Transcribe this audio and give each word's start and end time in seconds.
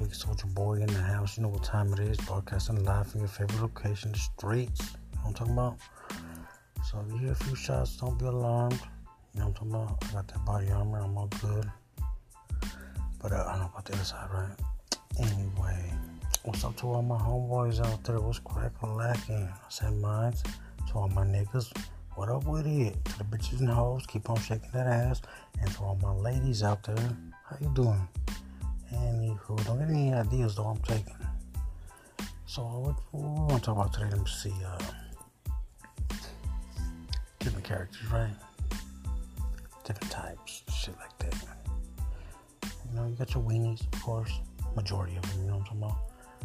Big 0.00 0.14
Soldier 0.14 0.46
Boy 0.46 0.76
in 0.76 0.86
the 0.86 1.02
house. 1.02 1.36
You 1.36 1.42
know 1.42 1.50
what 1.50 1.62
time 1.62 1.92
it 1.92 1.98
is. 1.98 2.16
Broadcasting 2.16 2.82
live 2.84 3.08
from 3.08 3.20
your 3.20 3.28
favorite 3.28 3.60
location, 3.60 4.12
the 4.12 4.18
streets. 4.18 4.80
You 4.80 4.86
know 4.86 5.20
what 5.20 5.28
I'm 5.28 5.34
talking 5.34 5.52
about? 5.52 5.76
So 6.88 7.04
if 7.06 7.12
you 7.12 7.18
hear 7.18 7.32
a 7.32 7.34
few 7.34 7.54
shots, 7.54 7.98
don't 7.98 8.18
be 8.18 8.24
alarmed. 8.24 8.80
You 9.34 9.40
know 9.40 9.48
what 9.48 9.60
I'm 9.60 9.70
talking 9.70 9.74
about? 9.74 10.04
I 10.08 10.12
got 10.14 10.28
that 10.28 10.44
body 10.46 10.70
armor. 10.70 11.00
I'm 11.00 11.18
all 11.18 11.28
good. 11.42 11.70
But 13.20 13.32
uh, 13.32 13.44
I 13.46 13.52
don't 13.52 13.60
know 13.60 13.66
about 13.66 13.84
the 13.84 13.92
other 13.92 14.04
side, 14.04 14.28
right? 14.32 14.56
Anyway, 15.18 15.92
what's 16.44 16.64
up 16.64 16.78
to 16.78 16.86
all 16.86 17.02
my 17.02 17.18
homeboys 17.18 17.84
out 17.84 18.02
there? 18.04 18.20
What's 18.20 18.38
cracking 18.38 18.96
lacking? 18.96 19.50
I 19.52 19.68
said 19.68 19.92
mine. 19.98 20.32
To 20.88 20.94
all 20.94 21.08
my 21.08 21.26
niggas, 21.26 21.70
what 22.14 22.30
up 22.30 22.46
with 22.46 22.66
it? 22.66 23.04
To 23.04 23.18
the 23.18 23.24
bitches 23.24 23.60
and 23.60 23.68
hoes, 23.68 24.06
keep 24.06 24.30
on 24.30 24.40
shaking 24.40 24.70
that 24.72 24.86
ass. 24.86 25.20
And 25.60 25.70
to 25.72 25.80
all 25.80 25.98
my 26.02 26.12
ladies 26.12 26.62
out 26.62 26.82
there, 26.84 26.96
how 27.44 27.56
you 27.60 27.70
doing? 27.74 28.08
Anywho, 28.92 29.64
don't 29.64 29.78
get 29.78 29.88
any 29.88 30.12
ideas 30.12 30.56
though, 30.56 30.64
I'm 30.64 30.78
taking. 30.78 31.16
So, 32.46 32.62
what, 32.62 32.96
what 33.12 33.22
we 33.22 33.28
want 33.28 33.50
to 33.50 33.60
talk 33.60 33.76
about 33.76 33.92
today? 33.92 34.08
Let 34.10 34.18
me 34.18 34.26
see. 34.26 34.52
Uh, 34.66 34.78
different 37.38 37.64
characters, 37.64 38.10
right? 38.12 38.30
Different 39.84 40.10
types, 40.12 40.62
shit 40.72 40.94
like 40.98 41.16
that. 41.18 41.34
You 42.62 42.96
know, 42.96 43.06
you 43.06 43.14
got 43.14 43.34
your 43.34 43.42
weenies, 43.42 43.82
of 43.92 44.02
course. 44.02 44.32
Majority 44.76 45.16
of 45.16 45.22
them, 45.30 45.42
you 45.42 45.46
know 45.46 45.58
what 45.58 45.70
I'm 45.72 45.78
talking 45.78 45.82
about. 45.82 45.98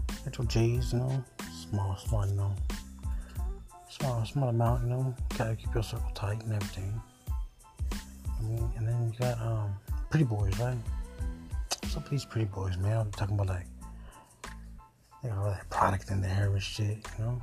You 0.10 0.26
got 0.26 0.38
your 0.38 0.48
J's, 0.48 0.94
you 0.94 1.00
know, 1.00 1.24
small, 1.70 1.96
small, 1.98 2.28
you 2.28 2.36
know. 2.36 2.56
Small, 3.90 4.26
small 4.26 4.50
amount, 4.50 4.84
you 4.84 4.90
know. 4.90 5.16
Gotta 5.38 5.56
keep 5.56 5.74
your 5.74 5.84
circle 5.84 6.12
tight 6.14 6.42
and 6.44 6.54
everything. 6.54 7.02
I 7.92 8.44
mean, 8.44 8.72
and 8.78 8.88
then 8.88 9.12
you 9.14 9.20
got 9.20 9.40
um 9.42 9.76
pretty 10.10 10.26
boys, 10.26 10.58
right? 10.60 10.78
Up 11.96 12.04
with 12.04 12.12
these 12.12 12.26
pretty 12.26 12.48
boys, 12.48 12.78
man? 12.78 12.98
I'm 12.98 13.12
talking 13.12 13.36
about 13.36 13.48
like 13.48 13.68
they 15.24 15.30
got 15.30 15.38
all 15.38 15.46
that 15.46 15.70
product 15.70 16.12
in 16.12 16.20
their 16.20 16.30
hair 16.30 16.52
and 16.52 16.62
shit, 16.62 16.98
you 17.18 17.24
know. 17.24 17.42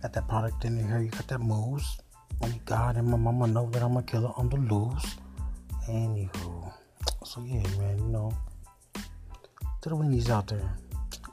Got 0.00 0.12
that 0.12 0.28
product 0.28 0.64
in 0.64 0.76
their 0.76 0.86
hair, 0.86 1.02
you 1.02 1.10
got 1.10 1.26
that 1.26 1.40
moves. 1.40 1.98
Only 2.40 2.56
oh 2.56 2.62
God 2.66 2.96
and 2.96 3.08
my 3.08 3.16
mama 3.16 3.48
know 3.48 3.68
that 3.70 3.82
I'm 3.82 3.96
a 3.96 4.02
killer 4.04 4.30
on 4.36 4.48
the 4.48 4.58
loose. 4.58 5.16
Anywho. 5.88 6.72
So 7.24 7.42
yeah, 7.44 7.62
man, 7.78 7.98
you 7.98 8.04
know. 8.04 8.32
To 9.80 9.88
the 9.88 9.96
windies 9.96 10.30
out 10.30 10.46
there. 10.46 10.76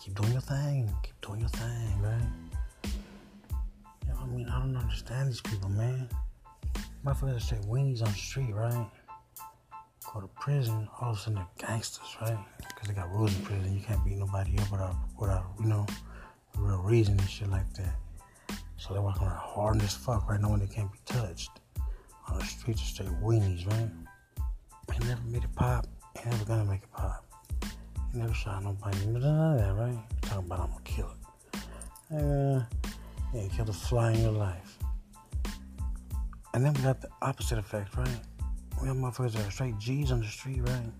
Keep 0.01 0.15
doing 0.15 0.31
your 0.31 0.41
thing. 0.41 0.91
Keep 1.03 1.21
doing 1.21 1.41
your 1.41 1.49
thing, 1.49 2.01
right? 2.01 2.91
You 4.07 4.13
know, 4.13 4.19
I 4.19 4.25
mean, 4.25 4.49
I 4.49 4.59
don't 4.61 4.75
understand 4.75 5.29
these 5.29 5.41
people, 5.41 5.69
man. 5.69 6.09
Motherfuckers 7.05 7.41
say 7.43 7.57
weenies 7.67 8.01
on 8.01 8.11
the 8.11 8.17
street, 8.17 8.51
right? 8.55 8.87
Go 10.11 10.21
to 10.21 10.27
prison, 10.27 10.87
all 10.99 11.11
of 11.11 11.17
a 11.17 11.19
sudden 11.19 11.35
they're 11.35 11.67
gangsters, 11.67 12.17
right? 12.19 12.37
Because 12.67 12.87
they 12.87 12.95
got 12.95 13.11
rules 13.11 13.35
in 13.35 13.43
prison. 13.43 13.75
You 13.75 13.81
can't 13.81 14.03
beat 14.03 14.17
nobody 14.17 14.57
up 14.57 14.71
without, 14.71 14.95
without 15.19 15.45
you 15.59 15.67
know, 15.67 15.85
real 16.57 16.81
reason 16.81 17.19
and 17.19 17.29
shit 17.29 17.49
like 17.49 17.71
that. 17.75 17.95
So 18.77 18.93
they're 18.93 19.03
walking 19.03 19.27
around 19.27 19.37
hard 19.37 19.81
as 19.83 19.93
fuck 19.93 20.27
right 20.27 20.41
now 20.41 20.49
when 20.49 20.61
they 20.61 20.67
can't 20.67 20.91
be 20.91 20.97
touched. 21.05 21.51
On 22.27 22.39
the 22.39 22.45
streets, 22.45 22.81
straight 22.81 23.09
weenies, 23.21 23.67
right? 23.67 23.89
They 24.87 25.07
never 25.07 25.21
made 25.27 25.43
it 25.43 25.53
pop. 25.55 25.85
Ain't 26.17 26.25
never 26.25 26.45
gonna 26.45 26.65
make 26.65 26.81
it 26.83 26.91
pop. 26.91 27.25
He 28.11 28.19
never 28.19 28.33
shot 28.33 28.63
nobody. 28.63 29.05
None 29.05 29.15
of 29.17 29.59
that, 29.59 29.75
right? 29.75 29.99
talking 30.21 30.45
about 30.45 30.59
I'm 30.61 30.67
gonna 30.69 30.81
kill 30.85 31.11
it. 31.11 32.15
Uh, 32.15 32.63
yeah, 33.33 33.47
kill 33.55 33.65
the 33.65 33.73
fly 33.73 34.13
in 34.13 34.21
your 34.21 34.31
life. 34.31 34.77
And 36.53 36.65
then 36.65 36.73
we 36.73 36.81
got 36.81 36.99
the 37.01 37.09
opposite 37.21 37.59
effect, 37.59 37.95
right? 37.95 38.19
We 38.81 38.87
have 38.87 38.97
motherfuckers 38.97 39.33
that 39.33 39.47
are 39.47 39.51
straight 39.51 39.77
G's 39.77 40.11
on 40.11 40.21
the 40.21 40.27
street, 40.27 40.61
right? 40.61 40.91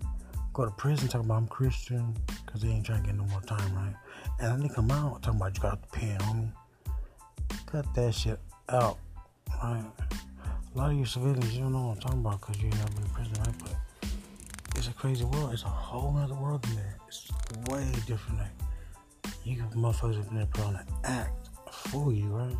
Go 0.52 0.64
to 0.64 0.70
prison 0.72 1.08
talking 1.08 1.26
about 1.26 1.38
I'm 1.38 1.48
Christian 1.48 2.14
because 2.44 2.60
they 2.60 2.68
ain't 2.68 2.84
trying 2.84 3.02
to 3.02 3.06
get 3.06 3.16
no 3.16 3.24
more 3.24 3.40
time, 3.42 3.74
right? 3.74 3.94
And 4.38 4.52
then 4.52 4.68
they 4.68 4.74
come 4.74 4.90
out 4.90 5.22
talking 5.22 5.40
about 5.40 5.56
you 5.56 5.62
got 5.62 5.80
the 5.80 5.98
pen, 5.98 6.18
homie. 6.18 6.52
Cut 7.66 7.86
that 7.94 8.14
shit 8.14 8.38
out, 8.68 8.98
right? 9.62 9.84
A 10.74 10.78
lot 10.78 10.90
of 10.90 10.96
you 10.96 11.04
civilians, 11.04 11.54
you 11.54 11.62
don't 11.62 11.72
know 11.72 11.86
what 11.86 11.94
I'm 11.94 12.00
talking 12.00 12.20
about 12.20 12.40
because 12.40 12.62
you 12.62 12.68
never 12.70 12.90
been 12.92 13.04
in 13.04 13.10
prison, 13.10 13.34
right? 13.38 13.54
But 13.60 14.10
it's 14.76 14.88
a 14.88 14.92
crazy 14.92 15.24
world. 15.24 15.52
It's 15.52 15.62
a 15.62 15.68
whole 15.68 16.16
other 16.16 16.34
world 16.34 16.64
in 16.68 16.76
there. 16.76 16.96
It's 17.08 17.30
way 17.68 17.86
different. 18.06 18.40
Like, 18.40 19.34
you 19.44 19.56
got 19.56 19.72
motherfuckers 19.72 20.28
in 20.28 20.36
there 20.36 20.46
put 20.46 20.64
on 20.64 20.76
an 20.76 20.86
act 21.04 21.48
for 21.72 22.12
you, 22.12 22.26
right? 22.26 22.56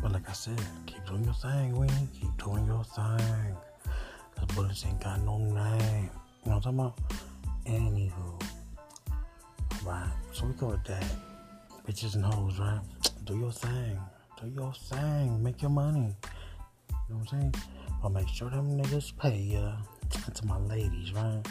But 0.00 0.12
like 0.12 0.28
I 0.28 0.32
said, 0.32 0.60
keep 0.86 1.04
doing 1.06 1.24
your 1.24 1.34
thing, 1.34 1.76
Winnie. 1.76 2.08
Keep 2.20 2.36
doing 2.42 2.66
your 2.66 2.84
thing. 2.84 3.56
Cause 4.42 4.56
bullets 4.56 4.84
ain't 4.86 5.00
got 5.00 5.20
no 5.22 5.38
name. 5.38 6.10
You 6.44 6.50
know 6.50 6.58
what 6.58 6.66
I'm 6.66 6.76
talking 6.76 6.78
about? 6.80 6.98
Anywho. 7.64 8.42
Right. 9.84 10.12
So 10.32 10.46
we 10.46 10.54
covered 10.54 10.84
that. 10.86 11.04
Bitches 11.86 12.16
and 12.16 12.24
hoes, 12.24 12.58
right? 12.58 12.80
Do 13.24 13.38
your 13.38 13.52
thing. 13.52 14.00
Do 14.40 14.48
your 14.48 14.72
thing. 14.74 15.40
Make 15.42 15.62
your 15.62 15.70
money. 15.70 16.16
You 16.90 17.14
know 17.14 17.16
what 17.18 17.32
I'm 17.32 17.40
saying? 17.40 17.54
But 18.02 18.08
make 18.10 18.28
sure 18.28 18.50
them 18.50 18.76
niggas 18.76 19.16
pay 19.16 19.38
ya. 19.38 19.76
And 20.26 20.34
to 20.34 20.46
my 20.46 20.58
ladies, 20.58 21.12
right? 21.12 21.42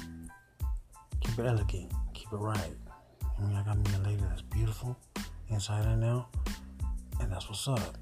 Keep 1.21 1.39
it 1.39 1.45
elegant. 1.45 1.93
Keep 2.13 2.33
it 2.33 2.37
right. 2.37 2.75
I 3.23 3.41
mean, 3.41 3.55
I 3.55 3.63
got 3.63 3.77
me 3.77 3.85
a 3.95 4.09
lady 4.09 4.23
that's 4.27 4.41
beautiful 4.41 4.97
inside 5.49 5.85
and 5.85 6.03
out. 6.03 6.27
And 7.21 7.31
that's 7.31 7.47
what's 7.47 7.67
up. 7.69 7.97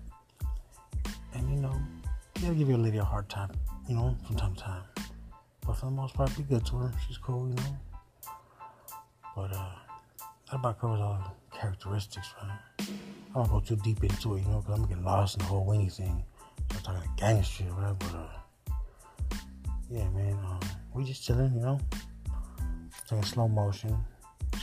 And 1.36 1.48
you 1.48 1.62
know, 1.62 1.80
gotta 2.42 2.56
give 2.56 2.70
your 2.70 2.78
lady 2.78 2.98
a 2.98 3.04
hard 3.04 3.28
time, 3.28 3.52
you 3.88 3.96
know, 3.96 4.16
from 4.26 4.36
time 4.38 4.56
to 4.56 4.62
time. 4.62 4.84
But 5.66 5.74
for 5.74 5.86
the 5.86 5.92
most 5.92 6.14
part, 6.14 6.36
be 6.38 6.44
good 6.44 6.66
to 6.68 6.78
her. 6.78 6.94
She's 7.06 7.18
cool, 7.18 7.50
you 7.50 7.56
know. 7.56 7.78
But 9.36 9.54
uh, 9.54 9.72
that 10.50 10.56
about 10.56 10.80
covers 10.80 11.02
all 11.02 11.36
the 11.52 11.58
characteristics, 11.58 12.34
right? 12.42 12.60
I 12.80 13.34
don't 13.34 13.50
go 13.50 13.60
too 13.60 13.76
deep 13.78 14.04
into 14.04 14.36
it, 14.36 14.42
you 14.42 14.48
know, 14.48 14.60
because 14.60 14.76
I'm 14.76 14.84
gonna 14.84 14.96
get 14.96 15.04
lost 15.04 15.36
in 15.36 15.40
the 15.40 15.46
whole 15.46 15.66
wingy 15.66 15.90
thing. 15.90 16.24
I'm 16.72 16.82
talking 16.82 17.10
gang 17.18 17.44
shit, 17.44 17.68
right? 17.72 17.96
But 18.00 18.16
uh, 18.16 19.16
yeah, 19.90 20.10
man, 20.10 20.34
um, 20.46 20.60
we 20.94 21.04
just 21.04 21.24
chilling, 21.24 21.54
you 21.54 21.62
know, 21.62 21.80
taking 23.08 23.24
slow 23.24 23.48
motion, 23.48 23.98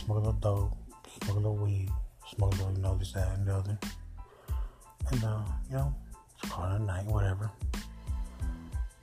smoke 0.03 0.17
a 0.17 0.19
little 0.19 0.33
dope, 0.33 0.77
smoke 1.21 1.35
a 1.35 1.39
little 1.39 1.57
weed, 1.57 1.89
smoke 2.35 2.53
a 2.53 2.57
little, 2.57 2.73
you 2.73 2.81
know, 2.81 2.97
this, 2.97 3.11
that, 3.13 3.37
and 3.37 3.47
the 3.47 3.53
other. 3.53 3.77
And, 5.11 5.23
uh, 5.23 5.43
you 5.69 5.75
know, 5.75 5.95
call 6.43 6.71
it 6.71 6.75
a 6.75 6.79
night, 6.79 7.05
whatever. 7.05 7.49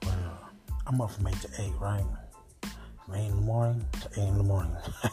But 0.01 0.09
uh, 0.09 0.47
I'm 0.87 1.01
up 1.01 1.11
from 1.11 1.27
8 1.27 1.33
to 1.41 1.49
8, 1.61 1.71
right? 1.79 2.03
From 3.05 3.15
8 3.15 3.25
in 3.25 3.35
the 3.35 3.41
morning 3.41 3.85
to 4.01 4.21
8 4.21 4.27
in 4.27 4.37
the 4.37 4.43
morning. 4.43 4.75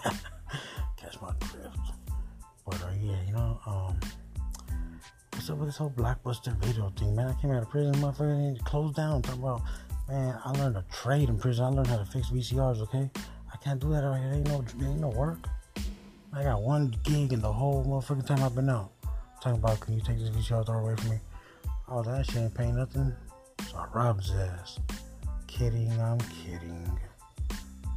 Catch 0.96 1.20
my 1.20 1.32
drift. 1.40 1.78
But 2.66 2.82
uh, 2.82 2.90
yeah, 3.00 3.16
you 3.26 3.32
know, 3.32 3.60
um, 3.66 4.00
what's 5.32 5.50
up 5.50 5.58
with 5.58 5.68
this 5.68 5.76
whole 5.76 5.90
blockbuster 5.90 6.56
video 6.56 6.90
thing, 6.90 7.16
man? 7.16 7.28
I 7.28 7.40
came 7.40 7.50
out 7.50 7.62
of 7.62 7.70
prison, 7.70 7.94
motherfucker, 7.94 8.48
and 8.48 8.64
closed 8.64 8.96
down. 8.96 9.22
Talking 9.22 9.42
about, 9.42 9.62
man, 10.08 10.38
I 10.44 10.50
learned 10.52 10.76
a 10.76 10.84
trade 10.92 11.28
in 11.28 11.38
prison. 11.38 11.64
I 11.64 11.68
learned 11.68 11.88
how 11.88 11.98
to 11.98 12.04
fix 12.04 12.30
VCRs, 12.30 12.80
okay? 12.82 13.10
I 13.52 13.56
can't 13.56 13.80
do 13.80 13.90
that 13.90 14.04
out 14.04 14.18
here. 14.18 14.32
Ain't 14.32 14.48
no, 14.48 14.64
ain't 14.86 15.00
no 15.00 15.08
work. 15.08 15.48
I 16.32 16.44
got 16.44 16.62
one 16.62 16.94
gig 17.02 17.32
in 17.32 17.40
the 17.40 17.52
whole 17.52 17.84
motherfucking 17.84 18.26
time 18.26 18.42
I've 18.42 18.54
been 18.54 18.70
out. 18.70 18.92
Talking 19.42 19.58
about, 19.58 19.80
can 19.80 19.94
you 19.94 20.00
take 20.00 20.18
this 20.18 20.30
VCR, 20.30 20.64
throw 20.64 20.78
away 20.78 20.94
from 20.96 21.10
me? 21.10 21.18
Oh, 21.94 22.02
that 22.02 22.24
shit 22.24 22.36
ain't 22.36 22.54
paying 22.54 22.76
nothing. 22.76 23.12
So 23.70 23.76
I 23.76 23.86
robbed 23.92 24.22
his 24.22 24.30
ass. 24.30 24.78
Kidding, 25.46 25.92
I'm 26.00 26.16
kidding. 26.20 26.98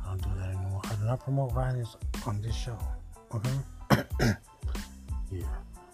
I 0.04 0.10
don't 0.10 0.22
do 0.22 0.30
that 0.38 0.50
anymore. 0.50 0.82
I 0.84 0.96
do 0.96 1.06
not 1.06 1.24
promote 1.24 1.54
violence 1.54 1.96
on 2.28 2.42
this 2.42 2.54
show. 2.54 2.78
Okay? 3.34 3.58
yeah. 5.32 5.48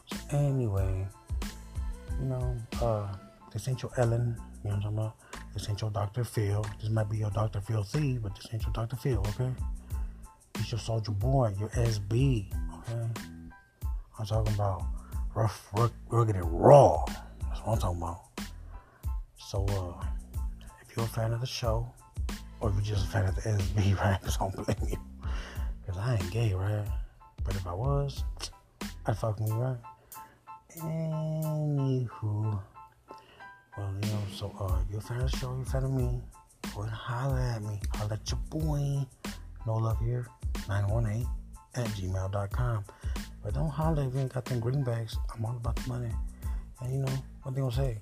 So 0.07 0.17
anyway, 0.31 1.07
you 2.19 2.25
know, 2.25 2.57
uh, 2.81 3.07
this 3.53 3.67
ain't 3.67 3.83
your 3.83 3.91
Ellen. 3.97 4.35
You 4.63 4.71
know 4.71 4.77
what 4.77 4.77
I'm 4.77 4.81
talking 4.81 4.97
about? 4.97 5.15
This 5.53 5.69
ain't 5.69 5.81
your 5.81 5.91
Dr. 5.91 6.23
Phil. 6.23 6.65
This 6.81 6.89
might 6.89 7.07
be 7.07 7.17
your 7.17 7.29
Dr. 7.29 7.61
Phil 7.61 7.83
C, 7.83 8.17
but 8.17 8.35
this 8.35 8.47
ain't 8.51 8.63
your 8.63 8.73
Dr. 8.73 8.95
Phil, 8.95 9.19
okay? 9.19 9.51
This 10.53 10.71
your 10.71 10.79
soldier 10.79 11.11
boy, 11.11 11.53
your 11.59 11.69
SB, 11.69 12.47
okay? 12.79 13.21
I'm 14.17 14.25
talking 14.25 14.55
about 14.55 14.85
rough, 15.35 15.71
rugged, 16.09 16.35
and 16.35 16.51
raw. 16.51 17.05
That's 17.61 17.83
what 17.83 17.93
I'm 17.93 18.01
talking 18.01 18.01
about. 18.01 18.21
So, 19.37 19.65
uh, 19.69 20.05
if 20.81 20.97
you're 20.97 21.05
a 21.05 21.09
fan 21.09 21.31
of 21.31 21.41
the 21.41 21.45
show, 21.45 21.87
or 22.59 22.69
if 22.69 22.75
you're 22.75 22.95
just 22.95 23.05
a 23.05 23.09
fan 23.09 23.25
of 23.25 23.35
the 23.35 23.41
SB, 23.41 23.97
right? 23.99 24.19
Don't 24.39 24.55
blame 24.55 24.89
you. 24.89 24.97
Because 25.85 26.01
I 26.01 26.15
ain't 26.15 26.31
gay, 26.31 26.53
right? 26.55 26.87
But 27.43 27.55
if 27.55 27.67
I 27.67 27.73
was, 27.73 28.23
I'd 29.05 29.15
fuck 29.15 29.39
me, 29.39 29.51
right? 29.51 29.77
Anywho. 30.79 32.59
Well, 33.77 33.93
you 34.01 34.09
know, 34.09 34.21
so, 34.33 34.55
uh, 34.59 34.79
if 34.81 34.89
you're 34.89 34.99
a 34.99 35.03
fan 35.03 35.21
of 35.21 35.31
the 35.31 35.37
show, 35.37 35.53
you're 35.53 35.61
a 35.61 35.65
fan 35.65 35.83
of 35.83 35.91
me, 35.91 36.19
go 36.73 36.81
and 36.81 36.89
holler 36.89 37.39
at 37.39 37.61
me. 37.61 37.79
Holler 37.93 38.13
at 38.13 38.31
your 38.31 38.39
boy. 38.49 39.05
No 39.67 39.75
love 39.75 39.99
here. 39.99 40.25
918 40.67 41.27
at 41.75 41.85
gmail.com. 41.89 42.85
But 43.43 43.53
don't 43.53 43.69
holler 43.69 44.07
if 44.07 44.15
you 44.15 44.21
ain't 44.21 44.33
got 44.33 44.45
them 44.45 44.59
greenbacks. 44.59 45.15
I'm 45.35 45.45
all 45.45 45.57
about 45.57 45.75
the 45.75 45.87
money. 45.87 46.09
And 46.81 46.93
you 46.93 46.99
know, 46.99 47.11
what 47.43 47.55
they 47.55 47.61
gonna 47.61 47.73
say? 47.73 47.97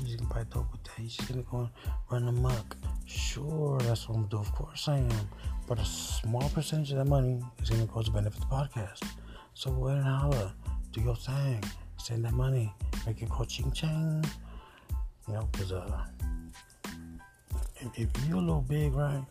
You 0.00 0.06
just 0.06 0.18
gonna 0.18 0.34
buy 0.34 0.44
dope 0.52 0.70
with 0.72 0.82
that. 0.84 0.98
You 0.98 1.08
just 1.08 1.28
gonna 1.28 1.42
go 1.42 1.68
run 2.10 2.28
amok. 2.28 2.76
Sure, 3.06 3.78
that's 3.80 4.08
what 4.08 4.16
I'm 4.16 4.26
gonna 4.28 4.44
do. 4.44 4.48
Of 4.48 4.54
course 4.54 4.88
I 4.88 4.98
am. 4.98 5.28
but 5.68 5.78
a 5.78 5.84
small 5.84 6.48
percentage 6.50 6.92
of 6.92 6.98
that 6.98 7.06
money 7.06 7.42
is 7.62 7.68
to 7.70 7.76
go 7.86 8.02
to 8.02 8.10
benefit 8.10 8.40
the 8.40 8.46
podcast. 8.46 9.02
So 9.54 9.70
go 9.70 9.88
ahead 9.88 9.98
and 9.98 10.06
holler, 10.06 10.52
do 10.92 11.00
your 11.02 11.16
thing, 11.16 11.62
send 11.98 12.24
that 12.24 12.32
money, 12.32 12.74
make 13.06 13.22
it 13.22 13.28
go 13.28 13.44
ching 13.44 13.70
ching. 13.72 14.24
You 15.28 15.34
know, 15.34 15.48
because 15.52 15.72
uh, 15.72 16.04
if, 17.76 17.98
if 17.98 18.28
you're 18.28 18.38
a 18.38 18.40
little 18.40 18.62
big, 18.62 18.94
right, 18.94 19.24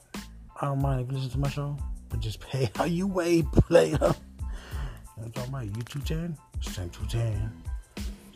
I 0.61 0.65
don't 0.67 0.81
mind 0.81 1.01
if 1.01 1.07
you 1.07 1.17
listen 1.17 1.31
to 1.31 1.39
my 1.39 1.49
show, 1.49 1.75
but 2.09 2.19
just 2.19 2.39
pay 2.49 2.69
how 2.75 2.85
you 2.85 3.07
weigh, 3.07 3.41
player. 3.43 3.87
You 3.87 3.97
know 3.97 4.15
what 5.15 5.25
I'm 5.25 5.31
talking 5.31 5.49
about? 5.49 5.65
You 5.65 5.71
210? 5.83 6.37
Send 6.61 6.93
210. 6.93 7.70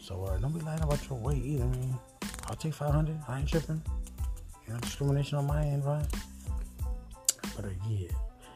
So 0.05 0.23
uh, 0.25 0.37
don't 0.37 0.53
be 0.53 0.59
lying 0.59 0.83
about 0.83 1.09
your 1.09 1.17
weight 1.17 1.43
either. 1.43 1.63
I 1.63 1.67
mean, 1.67 1.95
I'll 2.45 2.55
take 2.55 2.75
500. 2.75 3.17
I 3.27 3.39
ain't 3.39 3.49
tripping. 3.49 3.81
You 4.67 4.73
know, 4.73 4.79
discrimination 4.79 5.39
on 5.39 5.47
my 5.47 5.65
end, 5.65 5.83
right? 5.83 6.05
But 7.55 7.65
uh, 7.65 7.69
yeah, 7.89 8.09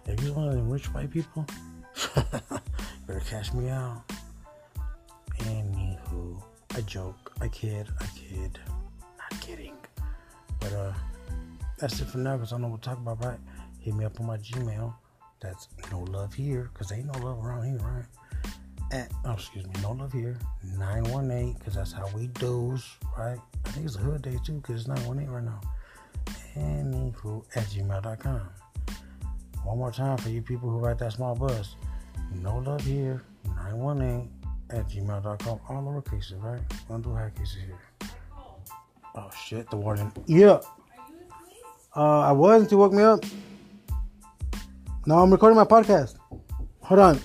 if 0.06 0.22
you're 0.22 0.36
one 0.36 0.48
of 0.48 0.54
them 0.54 0.70
rich 0.70 0.94
white 0.94 1.10
people, 1.10 1.48
better 3.08 3.20
cash 3.28 3.52
me 3.52 3.68
out. 3.70 4.04
Anywho, 5.40 6.40
I 6.76 6.82
joke, 6.82 7.34
I 7.42 7.48
kid, 7.48 7.88
I 8.00 8.06
kid. 8.16 8.60
Not 9.18 9.42
kidding. 9.42 9.78
But 10.60 10.74
uh, 10.74 10.94
that's 11.80 12.00
it 12.00 12.10
for 12.10 12.20
now 12.20 12.38
because 12.38 12.54
I 12.54 12.58
don't 12.58 12.62
know 12.62 12.68
what 12.68 12.84
to 12.84 12.90
talk 12.90 13.00
about, 13.00 13.26
right? 13.26 13.40
Hit 13.80 13.96
me 13.96 14.06
up 14.06 14.20
on 14.20 14.28
my 14.28 14.38
Gmail. 14.38 14.94
That's 15.40 15.68
no 15.92 16.02
love 16.02 16.32
here 16.36 16.70
because 16.72 16.92
ain't 16.92 17.08
no 17.08 17.20
love 17.26 17.44
around 17.44 17.64
here, 17.64 17.80
right? 17.80 18.06
At, 18.92 19.12
oh, 19.26 19.34
excuse 19.34 19.66
me, 19.66 19.74
no 19.84 19.92
love 19.92 20.12
here. 20.12 20.38
918 20.78 21.54
because 21.54 21.76
that's 21.76 21.92
how 21.92 22.08
we 22.16 22.28
do's, 22.28 22.84
right? 23.18 23.38
I 23.66 23.70
think 23.70 23.86
it's 23.86 23.96
a 23.96 24.00
hood 24.00 24.24
day 24.24 24.38
too 24.44 24.54
because 24.54 24.82
it's 24.82 24.88
918 24.88 25.30
right 25.30 25.44
now. 25.44 25.62
Anywho, 26.56 27.46
at 27.56 27.66
gmail.com. 27.66 28.42
One 29.64 29.78
more 29.78 29.92
time 29.92 30.18
for 30.18 30.30
you 30.30 30.42
people 30.42 30.70
who 30.70 30.80
write 30.80 30.98
that 31.00 31.14
small 31.14 31.36
buzz. 31.36 31.76
No 32.34 32.58
love 32.58 32.82
here. 32.82 33.22
918 33.46 34.30
at 34.72 34.90
gmail.com. 34.90 35.60
All 35.70 35.82
lower 35.84 36.02
cases, 36.02 36.34
right? 36.42 36.62
Don't 36.88 37.02
do 37.02 37.14
high 37.14 37.32
cases 37.36 37.58
here. 37.66 38.10
Oh 39.16 39.30
shit, 39.46 39.70
the 39.70 39.78
warden. 39.78 40.12
Yeah. 40.26 40.60
Uh, 41.96 42.20
I 42.22 42.32
was 42.32 42.64
until 42.64 42.78
you 42.78 42.80
woke 42.80 42.94
me 42.94 43.04
up. 43.04 43.24
No, 45.06 45.20
I'm 45.20 45.32
recording 45.32 45.58
my 45.58 45.66
podcast. 45.66 46.16
Hold 46.82 47.00
on. 47.00 47.20